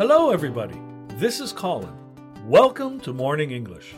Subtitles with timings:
[0.00, 0.80] Hello, everybody.
[1.18, 1.92] This is Colin.
[2.48, 3.94] Welcome to Morning English.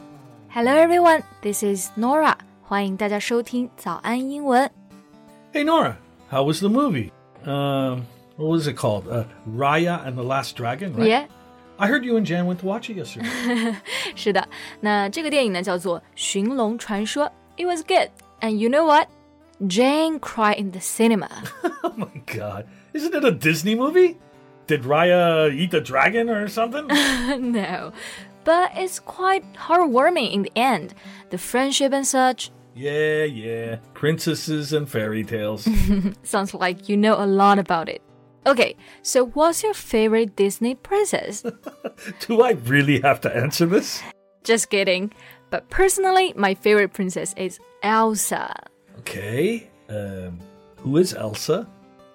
[0.49, 1.23] Hello, everyone.
[1.43, 2.37] This is Norah.
[2.61, 4.69] 欢迎大家收听早安英文。
[5.53, 5.95] Hey, Norah.
[6.29, 7.13] How was the movie?
[7.45, 8.01] Uh,
[8.37, 9.05] what was it called?
[9.09, 11.07] Uh, Raya and the Last Dragon, right?
[11.07, 11.27] Yeah.
[11.79, 13.77] I heard you and Jan went to watch it yesterday.
[14.17, 14.49] 是的，
[14.81, 17.27] 那这个电影呢叫做《寻龙传说》。
[17.57, 18.09] It was good,
[18.41, 19.07] and you know what?
[19.69, 21.29] Jane cried in the cinema.
[21.85, 22.65] oh my god!
[22.93, 24.17] Isn't it a Disney movie?
[24.67, 26.87] Did Raya eat the dragon or something?
[27.53, 27.93] no,
[28.45, 30.95] but it's quite heartwarming in the end.
[31.31, 32.51] The friendship and such.
[32.75, 33.77] yeah, yeah.
[33.95, 35.69] Princesses and fairy tales.
[36.23, 38.01] Sounds like you know a lot about it.
[38.47, 41.45] Okay, so what's your favorite Disney princess?
[42.27, 44.03] Do I really have to answer this?
[44.43, 45.13] Just kidding.
[45.51, 48.53] But personally, my favorite princess is Elsa.
[49.01, 49.71] Okay.
[49.89, 50.41] Um,
[50.79, 51.69] who is Elsa?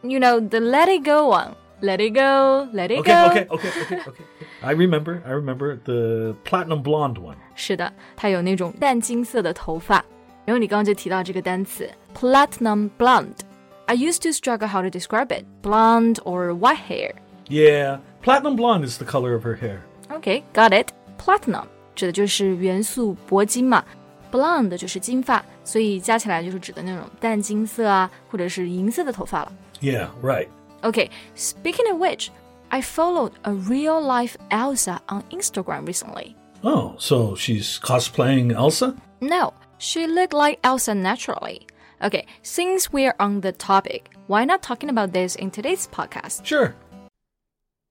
[0.03, 1.55] You know, the let it go one.
[1.80, 3.27] Let it go, let it Okay, go.
[3.27, 4.25] okay, okay, okay, okay.
[4.62, 7.34] I remember, I remember the platinum blonde one.
[7.56, 10.05] 是的，她有那种淡金色的头发。
[10.44, 17.14] 然后你刚刚就提到这个单词 platinum blonde。I used to struggle how to describe it, blonde or white hair.
[17.48, 19.80] Yeah, platinum blonde is the color of her hair.
[20.08, 20.91] Okay, got it.
[21.19, 21.64] Platinum
[21.97, 23.84] 指的就是元素铂金嘛，
[24.30, 29.52] blonde 就是金发，所以加起来就是指的那种淡金色啊，或者是银色的头发了。
[29.80, 30.47] Yeah, right.
[30.83, 32.31] Okay, speaking of which,
[32.72, 36.36] I followed a real life Elsa on Instagram recently.
[36.64, 38.95] Oh, so she's cosplaying Elsa?
[39.22, 41.67] No, she looked like Elsa naturally.
[42.03, 46.45] Okay, since we're on the topic, why not talking about this in today's podcast?
[46.45, 46.75] Sure.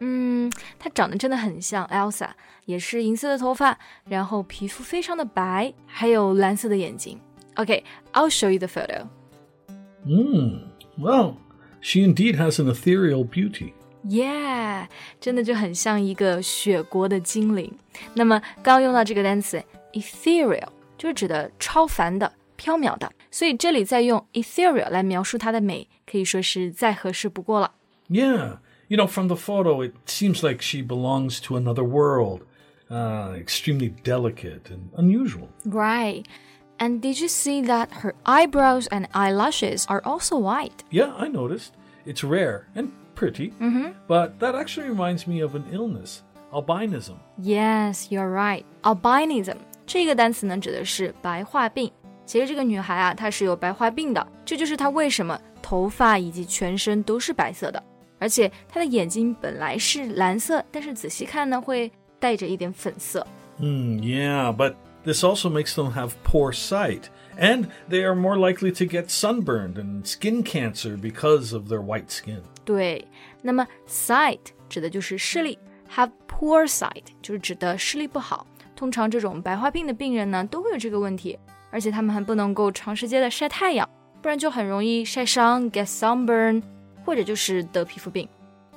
[0.00, 2.30] 嗯，她长得真的很像 Elsa，
[2.64, 7.20] 也是银色的头发，然后皮肤非常的白，还有蓝色的眼睛。
[7.56, 9.06] Okay, I'll show you the photo.
[10.04, 10.70] Hmm.
[10.96, 11.34] Well,
[11.82, 13.72] she indeed has an ethereal beauty.
[14.02, 14.86] Yeah，
[15.20, 17.70] 真的就很像一个雪国的精灵。
[18.14, 19.62] 那么刚刚用到这个单词
[19.92, 27.72] ethereal，就是指的超凡的、缥缈的，所以这里再用 ethereal 来描述它的美，可以说是再合适不过了。
[28.08, 28.58] Yeah.
[28.89, 32.41] You know, from the photo, it seems like she belongs to another world.
[32.87, 35.49] Uh, extremely delicate and unusual.
[35.65, 36.27] Right.
[36.77, 40.83] And did you see that her eyebrows and eyelashes are also white?
[40.91, 41.73] Yeah, I noticed.
[42.05, 43.53] It's rare and pretty,
[44.07, 46.21] but that actually reminds me of an illness
[46.53, 47.15] albinism.
[47.41, 48.63] Yes, you're right.
[48.83, 49.57] Albinism
[49.87, 51.91] 这个单词呢，指的是白化病。
[52.27, 57.81] 其实这个女孩啊，她是有白化病的，这就是她为什么头发以及全身都是白色的，
[58.19, 63.25] 而且她的眼睛本来是蓝色，但是仔细看呢，会带着一点粉色。
[63.59, 64.73] Hmm, yeah, but
[65.03, 67.03] this also makes them have poor sight,
[67.37, 72.09] and they are more likely to get sunburned and skin cancer because of their white
[72.09, 72.41] skin.
[72.65, 73.07] 对，
[73.41, 75.57] 那么 sight 指的就是视力，
[75.95, 78.47] have poor sight 就是指的视力不好。
[78.75, 81.37] 通常这种白化病的病人呢，都会有这个问题，
[81.71, 83.87] 而且他们还不能够长时间的晒太阳，
[84.21, 86.61] 不然就很容易晒伤 get sunburn，
[87.05, 88.27] 或者就是得皮肤病。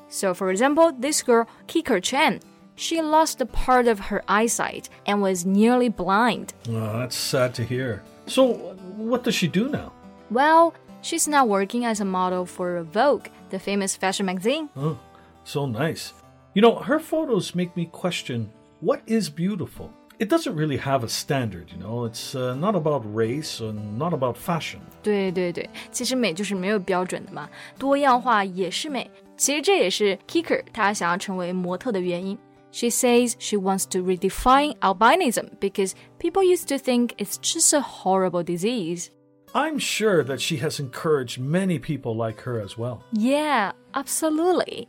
[0.08, 2.40] So for example, this girl Kika Chen,
[2.76, 6.54] she lost a part of her eyesight and was nearly blind.
[6.68, 8.02] Oh, that's sad to hear.
[8.26, 9.92] So, what does she do now?
[10.30, 14.68] Well, she's now working as a model for Vogue, the famous fashion magazine.
[14.76, 14.98] Oh,
[15.44, 16.12] so nice.
[16.54, 19.92] You know, her photos make me question what is beautiful?
[20.18, 24.12] It doesn't really have a standard, you know, it's uh, not about race and not
[24.12, 24.80] about fashion.
[25.00, 27.48] 对对对，其实美就是没有标准的嘛，
[27.78, 29.08] 多样化也是美。
[29.36, 32.36] 其实这也是 Kicker 她想要成为模特的原因。
[32.72, 38.42] She says she wants to redefine albinism because people used to think it's just a horrible
[38.42, 39.10] disease.
[39.54, 43.04] I'm sure that she has encouraged many people like her as well.
[43.12, 44.88] Yeah, absolutely.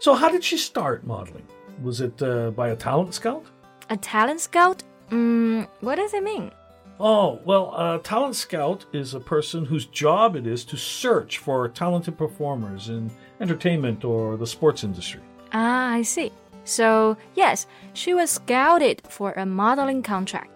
[0.00, 1.44] So, how did she start modeling?
[1.82, 3.44] Was it uh, by a talent scout?
[3.88, 4.82] A talent scout?
[5.10, 6.50] Mm, what does it mean?
[6.98, 11.68] Oh, well, a talent scout is a person whose job it is to search for
[11.68, 13.10] talented performers in
[13.40, 15.20] entertainment or the sports industry.
[15.52, 16.30] Ah, I see.
[16.64, 20.50] So, yes, she was scouted for a modeling contract.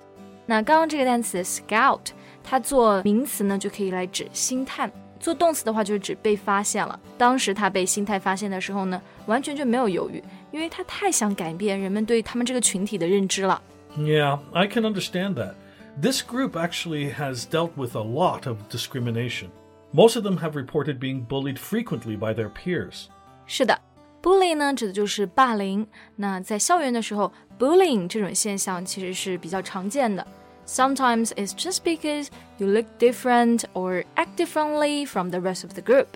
[0.47, 2.13] 那刚刚这个单词 scout，
[2.45, 7.00] 它做名词呢就可以来指星探， 做动词的话，就是指被发现了。
[7.18, 10.22] 当时他被星探发现的时候呢，完全就没有犹豫，
[10.52, 13.62] 因为他太想改变人们对他们这个群体的认知了。
[13.98, 15.54] Yeah, I can understand that.
[16.02, 19.50] This group actually has dealt with a lot of discrimination.
[19.94, 23.08] Most of them have reported being bullied frequently by their peers.
[23.46, 23.78] 是的
[24.24, 25.86] ，bully 呢指的就是霸凌。
[26.16, 30.26] 那在校园的时候，bullying 这种现象其实是比较常见的。
[30.72, 36.16] Sometimes it's just because you look different or act differently from the rest of the group.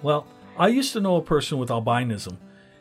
[0.00, 2.36] Well, I used to know a person with albinism.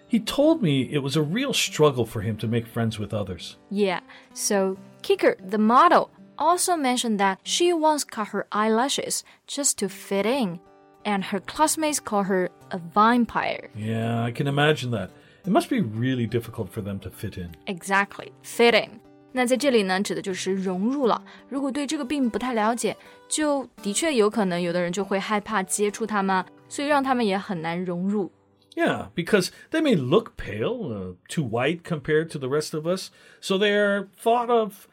[0.08, 3.58] He told me it was a real struggle for him to make friends with others.
[3.72, 4.02] Yeah,
[4.36, 10.28] so Kicker, the model, also mentioned that she once cut her eyelashes just to fit
[10.28, 10.60] in,
[11.06, 13.72] and her classmates call her a vampire.
[13.76, 15.10] Yeah, I can imagine that.
[15.44, 17.56] It must be really difficult for them to fit in.
[17.66, 19.00] Exactly, fit in.
[19.33, 21.23] 那在这里呢，指的就是融入了。
[21.49, 22.97] 如果对这个病不太了解，
[23.29, 28.31] 就的确有可能有的人就会害怕接触它们，所以让他们也很难融入。
[28.77, 33.11] Yeah, because they may look pale, uh, too white compared to the rest of us,
[33.41, 34.89] so they're thought of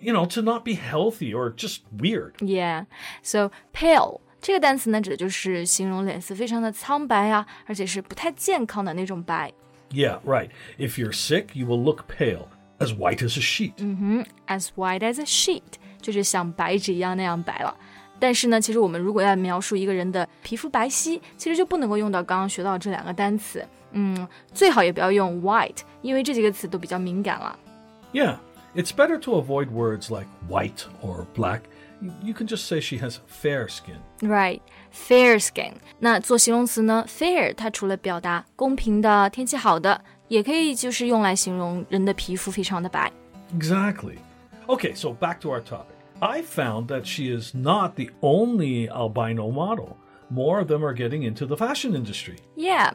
[0.00, 2.34] you know, to not be healthy or just weird.
[2.40, 2.86] Yeah.
[3.22, 9.52] So pale 这个单词呢，指的就是形容脸色非常的苍白啊，而且是不太健康的那种白。
[9.90, 10.50] Yeah, right.
[10.78, 12.48] If you're sick, you will look pale,
[12.78, 13.72] as white as a sheet.
[13.78, 15.62] 嗯哼，as white as a sheet，
[16.00, 17.76] 就是像白纸一样那样白了。
[18.18, 23.64] 但是呢，其实我们如果要描述一个人的皮肤白皙，其实就不能够用到刚刚学到这两个单词。
[23.92, 27.58] 嗯，最好也不要用 white，因为这几个词都比较敏感了。
[28.12, 28.36] Yeah.
[28.76, 31.60] It's better to avoid words like white or black.
[32.24, 33.98] You can just say she has fair skin.
[34.18, 34.62] Right,
[34.92, 35.74] fair skin.
[36.00, 37.04] 那做形容词呢？
[37.06, 43.12] fair 它除了表达公平的、天气好的， 也可以就是用来形容人的皮肤非常的白。
[43.58, 44.16] Exactly.
[44.66, 45.94] Okay, so back to our topic.
[46.20, 49.96] I found that she is not the only albino model.
[50.30, 52.36] More of them are getting into the fashion industry.
[52.56, 52.92] Yeah,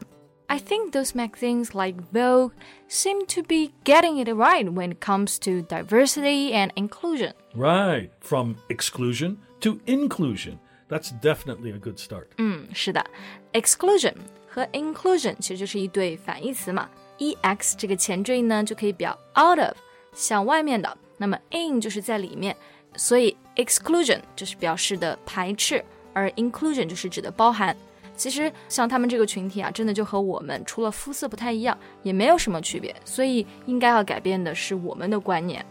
[0.48, 2.52] I think those magazines like Vogue
[2.88, 7.34] seem to be getting it right when it comes to diversity and inclusion.
[7.54, 10.58] Right, from exclusion to inclusion.
[10.88, 12.30] That's definitely a good start.
[12.38, 13.04] 嗯，是的，
[13.52, 14.14] exclusion
[14.48, 16.90] 和 inclusion 其实就是一对反义词嘛。
[17.17, 19.75] Ex 这个前缀呢就可以表 out of
[20.13, 22.55] 向外面的，那么 in 就是在里面，
[22.95, 25.83] 所以 exclusion 就是表示的排斥，
[26.13, 27.75] 而 inclusion 就是指的包含。
[28.17, 32.95] 其实像他们这个群体啊，真的就和我们除了肤色不太一样，也没有什么区别。
[33.03, 35.65] 所以应该要改变的是我们的观念。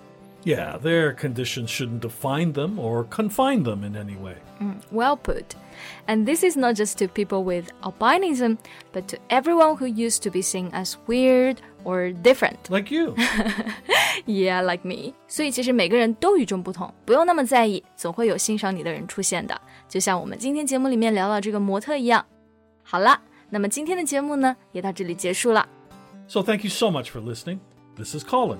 [0.46, 4.36] Yeah, their conditions shouldn't define them or confine them in any way.
[4.62, 5.56] Mm, well put.
[6.08, 8.58] And this is not just to people with albinism,
[8.94, 12.70] but to everyone who used to be seen as weird or different.
[12.70, 13.16] Like you.
[14.26, 15.14] yeah, like me.
[15.28, 19.60] 所以其实每个人都与众不同，不用那么在意，总会有欣赏你的人出现的。
[19.90, 22.26] 就像我们今天节目里面聊到这个模特一样。
[22.82, 23.20] 好了，
[23.50, 25.68] 那么今天的节目呢，也到这里结束了。
[26.30, 27.60] So thank you so much for listening.
[27.98, 28.60] This is Colin.